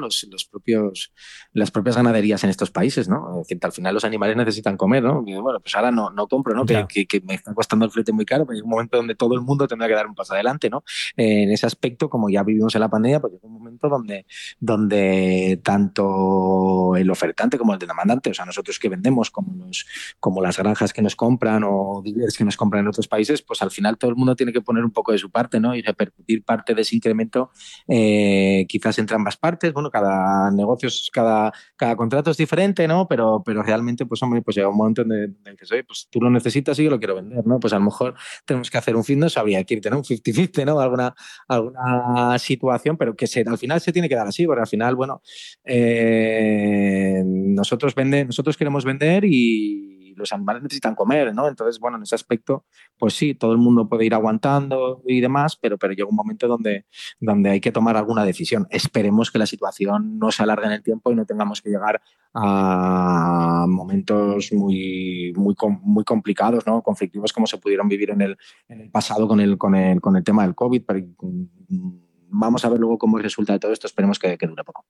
[0.00, 1.12] los, los, propios,
[1.52, 3.42] las propias ganaderías en estos países, ¿no?
[3.46, 5.22] Que al final los animales necesitan comer, ¿no?
[5.22, 6.66] bueno, pues ahora no, no compro, ¿no?
[6.66, 9.34] Que, que, me está costando el flete muy caro, pero hay un momento donde todo
[9.34, 10.84] el mundo tendrá que dar un paso adelante, ¿no?
[11.16, 14.26] en ese aspecto, como ya vivimos en la pandemia, pues es un momento donde,
[14.58, 19.86] donde tanto el ofertante como el demandante, o sea, nosotros que vendemos, como, los,
[20.18, 23.62] como las granjas que nos compran o dealers que nos compran en otros países, pues
[23.62, 25.74] al final todo el mundo tiene que poner un poco de su parte, ¿no?
[25.74, 27.50] Y repercutir parte de ese incremento
[27.88, 33.06] eh, quizás entre ambas partes bueno, cada negocio, cada, cada contrato es diferente, ¿no?
[33.08, 35.12] Pero, pero realmente, pues hombre, pues llega un momento en
[35.44, 37.60] el que soy, pues tú lo necesitas y yo lo quiero vender, ¿no?
[37.60, 39.98] Pues a lo mejor tenemos que hacer un fin, no sabría que irte, ¿no?
[39.98, 40.80] Un 50-50, ¿no?
[40.80, 41.14] Alguna,
[41.48, 44.96] alguna situación, pero que se, al final se tiene que dar así, porque al final,
[44.96, 45.22] bueno,
[45.64, 51.48] eh, nosotros, vende, nosotros queremos vender y los animales necesitan comer, ¿no?
[51.48, 52.64] Entonces, bueno, en ese aspecto,
[52.98, 56.48] pues sí, todo el mundo puede ir aguantando y demás, pero, pero llega un momento
[56.48, 56.86] donde,
[57.20, 58.66] donde hay que tomar alguna decisión.
[58.70, 62.00] Esperemos que la situación no se alargue en el tiempo y no tengamos que llegar
[62.34, 66.82] a momentos muy, muy, muy complicados, ¿no?
[66.82, 70.16] conflictivos como se pudieron vivir en el, en el pasado con el, con, el, con
[70.16, 70.82] el tema del COVID.
[70.86, 71.90] Pero, mm,
[72.28, 73.86] vamos a ver luego cómo resulta de todo esto.
[73.86, 74.86] Esperemos que dure poco.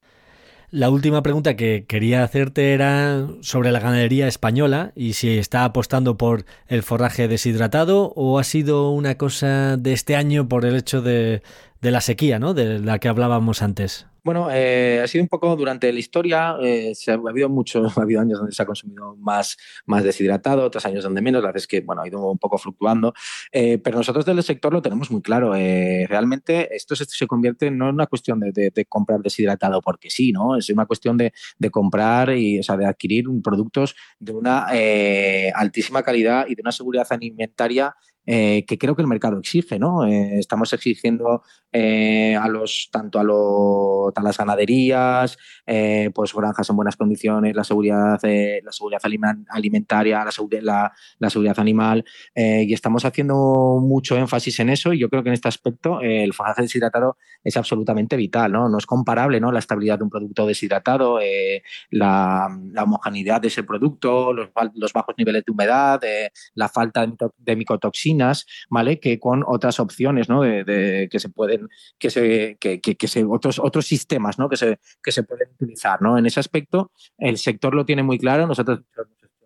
[0.72, 6.16] La última pregunta que quería hacerte era sobre la ganadería española y si está apostando
[6.16, 11.02] por el forraje deshidratado o ha sido una cosa de este año por el hecho
[11.02, 11.42] de,
[11.82, 12.54] de la sequía, ¿no?
[12.54, 14.06] De la que hablábamos antes.
[14.24, 18.02] Bueno, eh, ha sido un poco durante la historia, eh, se ha, habido muchos, ha
[18.02, 21.58] habido años donde se ha consumido más, más deshidratado, otros años donde menos, la verdad
[21.58, 23.14] es que bueno, ha ido un poco fluctuando,
[23.50, 25.52] eh, pero nosotros del sector lo tenemos muy claro.
[25.52, 30.56] realmente esto se, convierte no en una cuestión de, comprar deshidratado porque sí, ¿no?
[30.56, 31.32] Es una cuestión de,
[31.70, 34.66] comprar y, o sea, de adquirir productos de una
[35.54, 40.06] altísima calidad y de una seguridad alimentaria eh, que creo que el mercado exige, ¿no?
[40.06, 45.36] Eh, estamos exigiendo eh, a los, tanto a, a las ganaderías,
[46.14, 49.00] pues granjas en buenas condiciones, la seguridad, la seguridad
[49.48, 52.04] alimentaria, la, seguridad, animal,
[52.34, 56.32] y estamos haciendo mucho énfasis en eso y yo creo que en este aspecto el
[56.34, 58.68] forraje deshidratado es absolutamente vital, ¿no?
[58.68, 59.50] No es comparable, ¿no?
[59.50, 61.18] La estabilidad de un producto deshidratado,
[61.90, 62.48] la,
[62.82, 64.50] homogeneidad de ese producto, los,
[64.92, 66.00] bajos niveles de humedad,
[66.54, 67.56] la falta de, de
[69.00, 70.42] Que con otras opciones, ¿no?
[70.42, 74.48] Que se pueden, que se, otros, otros sistemas, ¿no?
[74.48, 76.18] Que se, pueden utilizar, ¿no?
[76.18, 78.46] En ese aspecto, el sector lo tiene muy claro.
[78.46, 78.80] Nosotros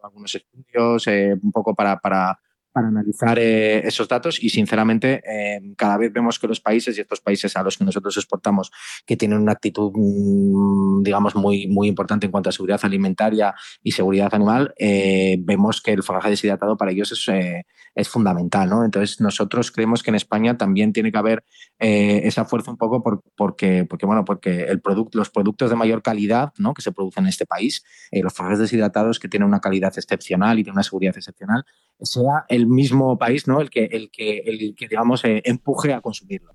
[0.02, 2.38] algunos estudios eh, un poco para,
[2.76, 7.00] para analizar eh, esos datos y sinceramente eh, cada vez vemos que los países y
[7.00, 8.70] estos países a los que nosotros exportamos
[9.06, 13.92] que tienen una actitud mm, digamos muy, muy importante en cuanto a seguridad alimentaria y
[13.92, 18.84] seguridad animal eh, vemos que el forraje deshidratado para ellos es, es fundamental ¿no?
[18.84, 21.44] entonces nosotros creemos que en España también tiene que haber
[21.78, 26.02] esa fuerza un poco por, porque, porque bueno porque el producto, los productos de mayor
[26.02, 26.74] calidad ¿no?
[26.74, 30.62] que se producen en este país los forrajes deshidratados que tienen una calidad excepcional y
[30.62, 31.64] tienen una seguridad excepcional
[32.00, 33.60] sea el mismo país ¿no?
[33.60, 36.52] el, que, el, que, el que digamos, eh, empuje a consumirlo.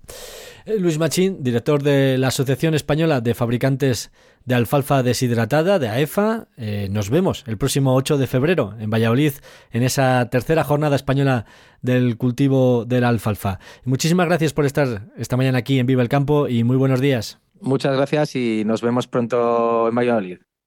[0.64, 4.12] Eh, Luis Machín, director de la Asociación Española de Fabricantes
[4.44, 6.48] de Alfalfa Deshidratada, de AEFA.
[6.56, 9.32] Eh, nos vemos el próximo 8 de febrero en Valladolid,
[9.70, 11.46] en esa tercera jornada española
[11.80, 13.58] del cultivo de la alfalfa.
[13.84, 17.40] Muchísimas gracias por estar esta mañana aquí en Viva el Campo y muy buenos días.
[17.60, 20.38] Muchas gracias y nos vemos pronto en Valladolid.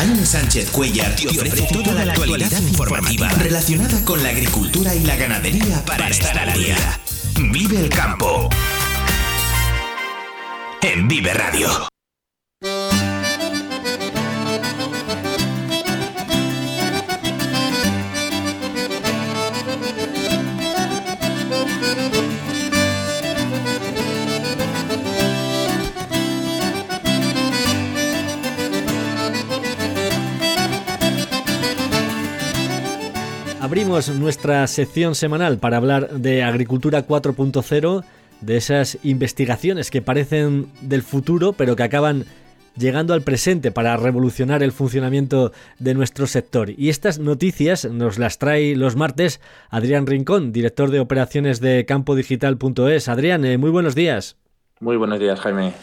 [0.00, 5.14] Jaime Sánchez Cuellar te ofrece toda la actualidad informativa relacionada con la agricultura y la
[5.14, 6.98] ganadería para estar al día.
[7.52, 8.48] Vive el campo.
[10.80, 11.89] En Vive Radio.
[33.70, 38.02] Abrimos nuestra sección semanal para hablar de Agricultura 4.0,
[38.40, 42.24] de esas investigaciones que parecen del futuro pero que acaban
[42.76, 46.70] llegando al presente para revolucionar el funcionamiento de nuestro sector.
[46.76, 53.08] Y estas noticias nos las trae los martes Adrián Rincón, director de operaciones de campodigital.es.
[53.08, 54.36] Adrián, eh, muy buenos días.
[54.80, 55.74] Muy buenos días, Jaime.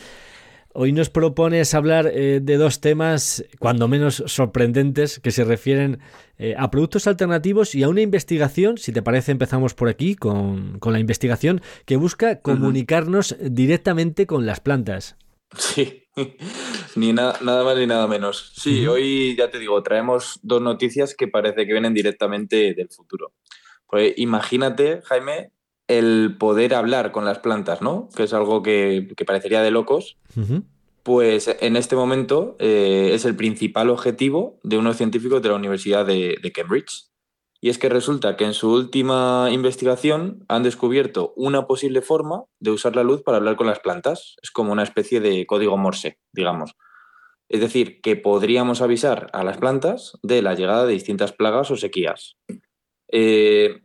[0.79, 5.97] Hoy nos propones hablar eh, de dos temas, cuando menos sorprendentes, que se refieren
[6.37, 10.79] eh, a productos alternativos y a una investigación, si te parece empezamos por aquí con,
[10.79, 15.17] la investigación, que busca comunicarnos directamente con las plantas.
[15.57, 16.03] Sí,
[16.95, 18.53] ni nada más ni nada menos.
[18.55, 23.33] Sí, hoy ya te digo, traemos dos noticias que parece que vienen directamente del futuro.
[23.87, 25.53] Pues imagínate, Jaime,
[25.87, 28.09] el poder hablar con las plantas, ¿no?
[28.15, 30.17] Que es algo que, parecería de locos.
[31.03, 36.05] Pues en este momento eh, es el principal objetivo de unos científicos de la Universidad
[36.05, 37.05] de, Cambridge.
[37.61, 42.71] Y es que resulta que en su última investigación han descubierto una posible forma de
[42.71, 44.35] usar la luz para hablar con las plantas.
[44.43, 46.75] Es como una especie de código Morse, digamos.
[47.49, 51.77] Es decir, que podríamos avisar a las plantas de la llegada de distintas plagas o
[51.77, 52.35] sequías.
[53.09, 53.81] Eh,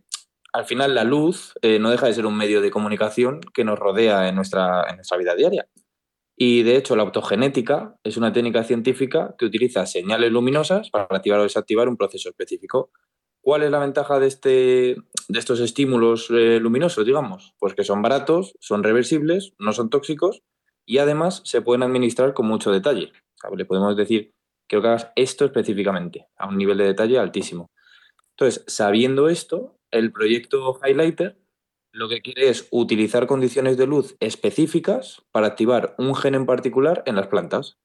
[0.53, 3.79] al final la luz eh, no deja de ser un medio de comunicación que nos
[3.79, 5.67] rodea en nuestra, en nuestra vida diaria.
[6.37, 11.41] Y de hecho la optogenética es una técnica científica que utiliza señales luminosas para activar
[11.41, 12.91] o desactivar un proceso específico.
[13.41, 14.97] ¿Cuál es la ventaja de, este,
[15.29, 17.55] de estos estímulos eh, luminosos, digamos?
[17.59, 20.43] Pues que son baratos, son reversibles, no son tóxicos
[20.87, 23.13] y además se pueden administrar con mucho detalle.
[23.57, 24.33] Le podemos decir,
[24.69, 27.71] quiero que hagas esto específicamente, a un nivel de detalle altísimo.
[28.37, 31.39] Entonces, sabiendo esto, el proyecto Highlighter
[31.93, 37.03] lo que quiere es utilizar condiciones de luz específicas para activar un gen en particular
[37.05, 37.79] en las plantas.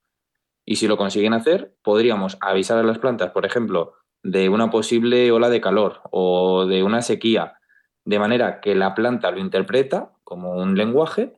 [0.65, 5.29] Y si lo consiguen hacer, podríamos avisar a las plantas, por ejemplo, de una posible
[5.31, 7.59] ola de calor o de una sequía,
[8.05, 11.37] de manera que la planta lo interpreta como un lenguaje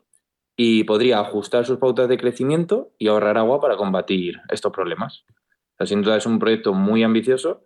[0.56, 5.26] y podría ajustar sus pautas de crecimiento y ahorrar agua para combatir estos problemas.
[5.86, 7.66] sin duda es un proyecto muy ambicioso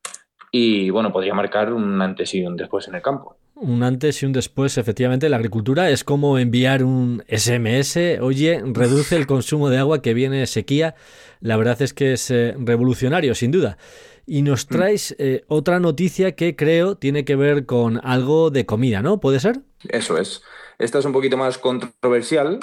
[0.55, 3.35] y bueno, podría marcar un antes y un después en el campo.
[3.55, 9.15] Un antes y un después, efectivamente, la agricultura es como enviar un SMS, oye, reduce
[9.15, 10.93] el consumo de agua que viene sequía.
[11.39, 13.79] La verdad es que es eh, revolucionario, sin duda.
[14.27, 14.69] Y nos mm.
[14.69, 19.19] traes eh, otra noticia que creo tiene que ver con algo de comida, ¿no?
[19.19, 19.61] ¿Puede ser?
[19.89, 20.43] Eso es.
[20.77, 22.59] Esta es un poquito más controversial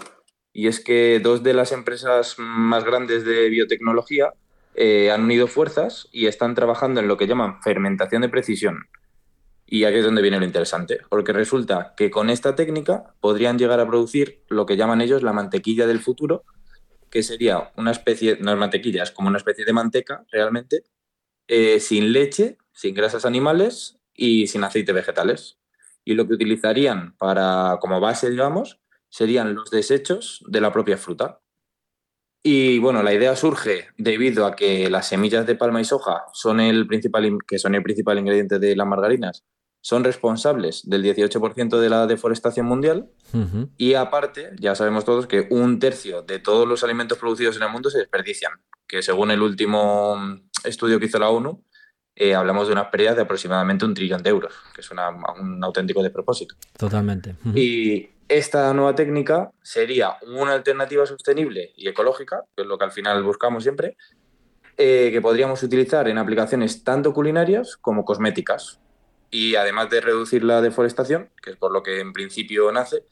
[0.52, 4.32] y es que dos de las empresas más grandes de biotecnología
[4.74, 8.88] eh, han unido fuerzas y están trabajando en lo que llaman fermentación de precisión.
[9.66, 13.78] Y aquí es donde viene lo interesante, porque resulta que con esta técnica podrían llegar
[13.78, 16.44] a producir lo que llaman ellos la mantequilla del futuro,
[17.08, 20.84] que sería una especie, no es mantequilla, es como una especie de manteca realmente,
[21.46, 25.58] eh, sin leche, sin grasas animales y sin aceites vegetales.
[26.04, 31.40] Y lo que utilizarían para, como base, digamos, serían los desechos de la propia fruta.
[32.42, 36.60] Y bueno, la idea surge debido a que las semillas de palma y soja son
[36.60, 39.44] el principal, que son el principal ingrediente de las margarinas,
[39.82, 43.10] son responsables del 18% de la deforestación mundial
[43.76, 47.70] y aparte, ya sabemos todos que un tercio de todos los alimentos producidos en el
[47.70, 48.52] mundo se desperdician,
[48.86, 50.18] que según el último
[50.64, 51.64] estudio que hizo la ONU,
[52.14, 56.02] eh, hablamos de unas pérdidas de aproximadamente un trillón de euros, que es un auténtico
[56.02, 56.54] despropósito.
[56.76, 57.36] Totalmente.
[57.54, 62.92] y, esta nueva técnica sería una alternativa sostenible y ecológica, que es lo que al
[62.92, 63.96] final buscamos siempre,
[64.76, 68.78] eh, que podríamos utilizar en aplicaciones tanto culinarias como cosméticas.
[69.32, 73.04] Y además de reducir la deforestación, que es por lo que en principio nace,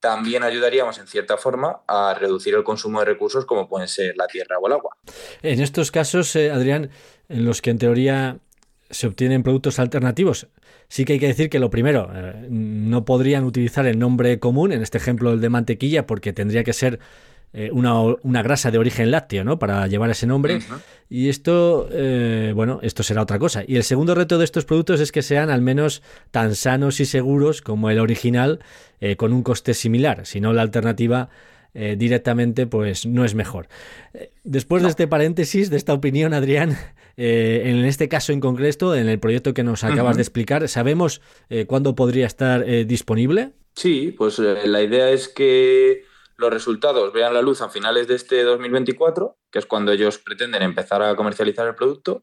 [0.00, 4.26] también ayudaríamos en cierta forma a reducir el consumo de recursos como pueden ser la
[4.26, 4.96] tierra o el agua.
[5.42, 6.90] En estos casos, eh, Adrián,
[7.28, 8.38] en los que en teoría
[8.92, 10.46] se obtienen productos alternativos,
[10.88, 14.72] sí que hay que decir que lo primero, eh, no podrían utilizar el nombre común,
[14.72, 17.00] en este ejemplo el de mantequilla, porque tendría que ser
[17.54, 19.58] eh, una, grasa de origen lácteo, ¿no?
[19.58, 20.60] Para llevar ese nombre.
[21.08, 23.64] Y esto, eh, bueno, esto será otra cosa.
[23.66, 27.06] Y el segundo reto de estos productos es que sean al menos tan sanos y
[27.06, 28.60] seguros como el original,
[29.16, 30.26] con un coste similar.
[30.26, 31.28] Si no, la alternativa
[31.74, 33.68] directamente, pues no es mejor.
[34.44, 36.76] Después de este paréntesis, de esta opinión, Adrián,
[37.16, 41.22] en este caso en concreto, en el proyecto que nos acabas de explicar, ¿sabemos
[41.66, 43.52] cuándo podría estar disponible?
[43.74, 46.04] Sí, pues la idea es que
[46.42, 50.62] los resultados vean la luz a finales de este 2024, que es cuando ellos pretenden
[50.62, 52.22] empezar a comercializar el producto.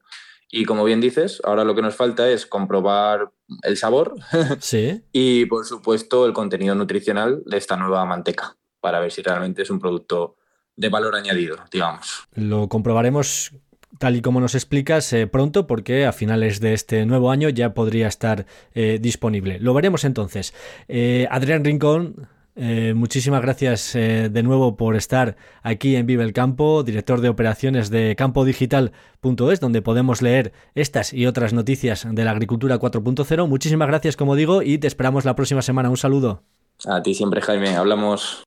[0.52, 3.32] Y como bien dices, ahora lo que nos falta es comprobar
[3.62, 4.16] el sabor
[4.60, 5.04] sí.
[5.14, 9.70] y, por supuesto, el contenido nutricional de esta nueva manteca, para ver si realmente es
[9.70, 10.36] un producto
[10.76, 12.28] de valor añadido, digamos.
[12.34, 13.54] Lo comprobaremos
[13.98, 17.74] tal y como nos explicas eh, pronto porque a finales de este nuevo año ya
[17.74, 19.60] podría estar eh, disponible.
[19.60, 20.54] Lo veremos entonces.
[20.88, 22.28] Eh, Adrián Rincón,
[22.62, 27.30] eh, muchísimas gracias eh, de nuevo por estar aquí en Vive el Campo, director de
[27.30, 33.48] operaciones de campodigital.es, donde podemos leer estas y otras noticias de la agricultura 4.0.
[33.48, 35.90] Muchísimas gracias, como digo, y te esperamos la próxima semana.
[35.90, 36.44] Un saludo.
[36.86, 37.78] A ti siempre, Jaime.
[37.78, 38.44] Hablamos.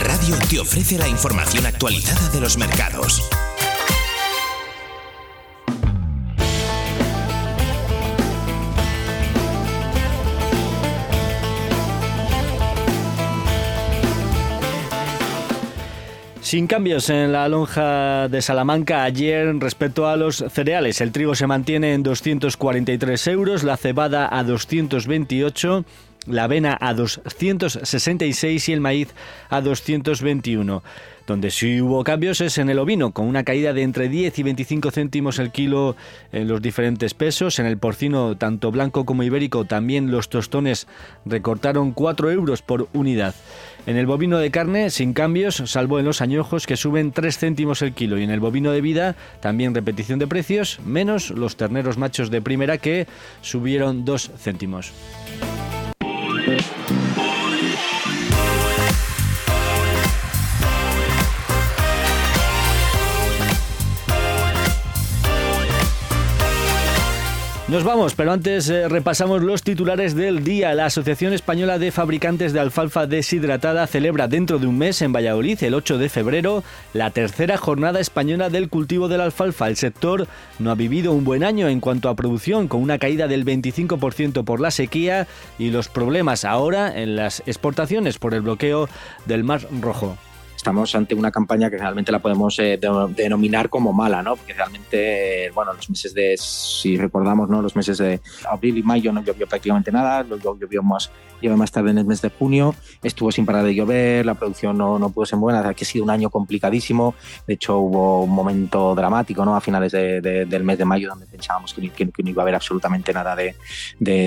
[0.00, 3.22] Radio te ofrece la información actualizada de los mercados
[16.46, 21.00] Sin cambios en la lonja de Salamanca ayer respecto a los cereales.
[21.00, 25.84] El trigo se mantiene en 243 euros, la cebada a 228
[26.26, 29.14] la avena a 266 y el maíz
[29.48, 30.82] a 221.
[31.26, 34.42] Donde sí hubo cambios es en el ovino, con una caída de entre 10 y
[34.44, 35.96] 25 céntimos el kilo
[36.30, 37.58] en los diferentes pesos.
[37.58, 40.86] En el porcino, tanto blanco como ibérico, también los tostones
[41.24, 43.34] recortaron 4 euros por unidad.
[43.86, 47.82] En el bovino de carne, sin cambios, salvo en los añojos que suben 3 céntimos
[47.82, 48.18] el kilo.
[48.18, 52.40] Y en el bovino de vida, también repetición de precios, menos los terneros machos de
[52.40, 53.08] primera que
[53.42, 54.92] subieron 2 céntimos.
[67.68, 70.72] Nos vamos, pero antes eh, repasamos los titulares del día.
[70.72, 75.60] La Asociación Española de Fabricantes de Alfalfa Deshidratada celebra dentro de un mes en Valladolid,
[75.64, 76.62] el 8 de febrero,
[76.92, 79.66] la tercera jornada española del cultivo de la alfalfa.
[79.66, 80.28] El sector
[80.60, 84.44] no ha vivido un buen año en cuanto a producción, con una caída del 25%
[84.44, 85.26] por la sequía
[85.58, 88.88] y los problemas ahora en las exportaciones por el bloqueo
[89.24, 90.16] del Mar Rojo
[90.56, 92.80] estamos ante una campaña que realmente la podemos eh,
[93.14, 94.36] denominar como mala, ¿no?
[94.36, 97.62] Porque realmente, bueno, los meses de, si recordamos, ¿no?
[97.62, 101.90] Los meses de abril y mayo no llovió prácticamente nada, llovió más, llovió más tarde
[101.90, 105.26] en el mes de junio, estuvo sin parar de llover, la producción no, no pudo
[105.26, 107.14] ser buena, que ha sido un año complicadísimo,
[107.46, 109.56] de hecho hubo un momento dramático, ¿no?
[109.56, 113.36] A finales del mes de mayo donde pensábamos que, no iba a haber absolutamente nada
[113.36, 113.54] de,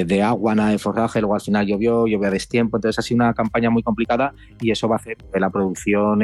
[0.06, 3.24] de, agua, nada de forraje, luego al final llovió, llovió a destiempo, entonces ha sido
[3.24, 6.22] una campaña muy complicada y eso va a hacer que la producción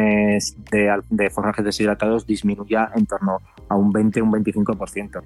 [0.71, 5.23] de, forrajes deshidratados disminuya en torno a un 20 un 25%.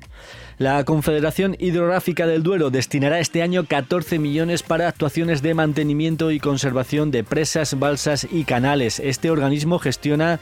[0.58, 6.40] La Confederación Hidrográfica del Duero destinará este año 14 millones para actuaciones de mantenimiento y
[6.40, 9.00] conservación de presas, balsas y canales.
[9.00, 10.40] Este organismo gestiona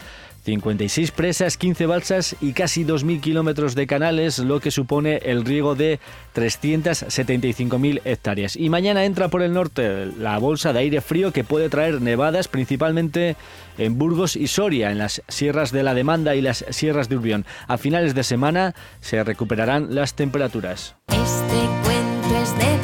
[0.48, 5.76] 56 presas, 15 balsas y casi 2.000 kilómetros de canales, lo que supone el riego
[5.76, 6.00] de
[6.36, 8.56] 375.000 hectáreas.
[8.56, 12.48] Y mañana entra por el norte la bolsa de aire frío que puede traer nevadas
[12.48, 13.36] principalmente
[13.78, 17.46] en Burgos y Soria, en las sierras de la Demanda y las sierras de Urbión.
[17.68, 20.96] A finales de semana se recuperarán las temperaturas.
[21.10, 22.77] Este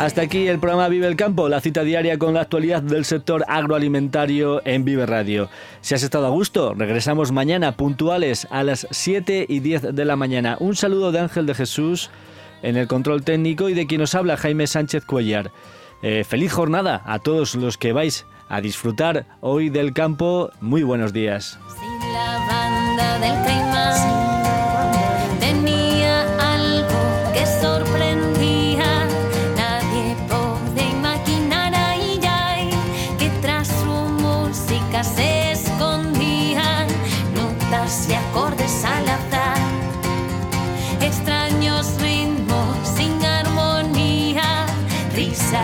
[0.00, 3.44] Hasta aquí el programa Vive el Campo, la cita diaria con la actualidad del sector
[3.46, 5.50] agroalimentario en Vive Radio.
[5.82, 10.16] Si has estado a gusto, regresamos mañana puntuales a las 7 y 10 de la
[10.16, 10.56] mañana.
[10.58, 12.08] Un saludo de Ángel de Jesús
[12.62, 15.50] en el control técnico y de quien nos habla Jaime Sánchez Cuellar.
[16.00, 20.50] Eh, feliz jornada a todos los que vais a disfrutar hoy del campo.
[20.62, 21.58] Muy buenos días.
[21.78, 23.44] Sin la banda del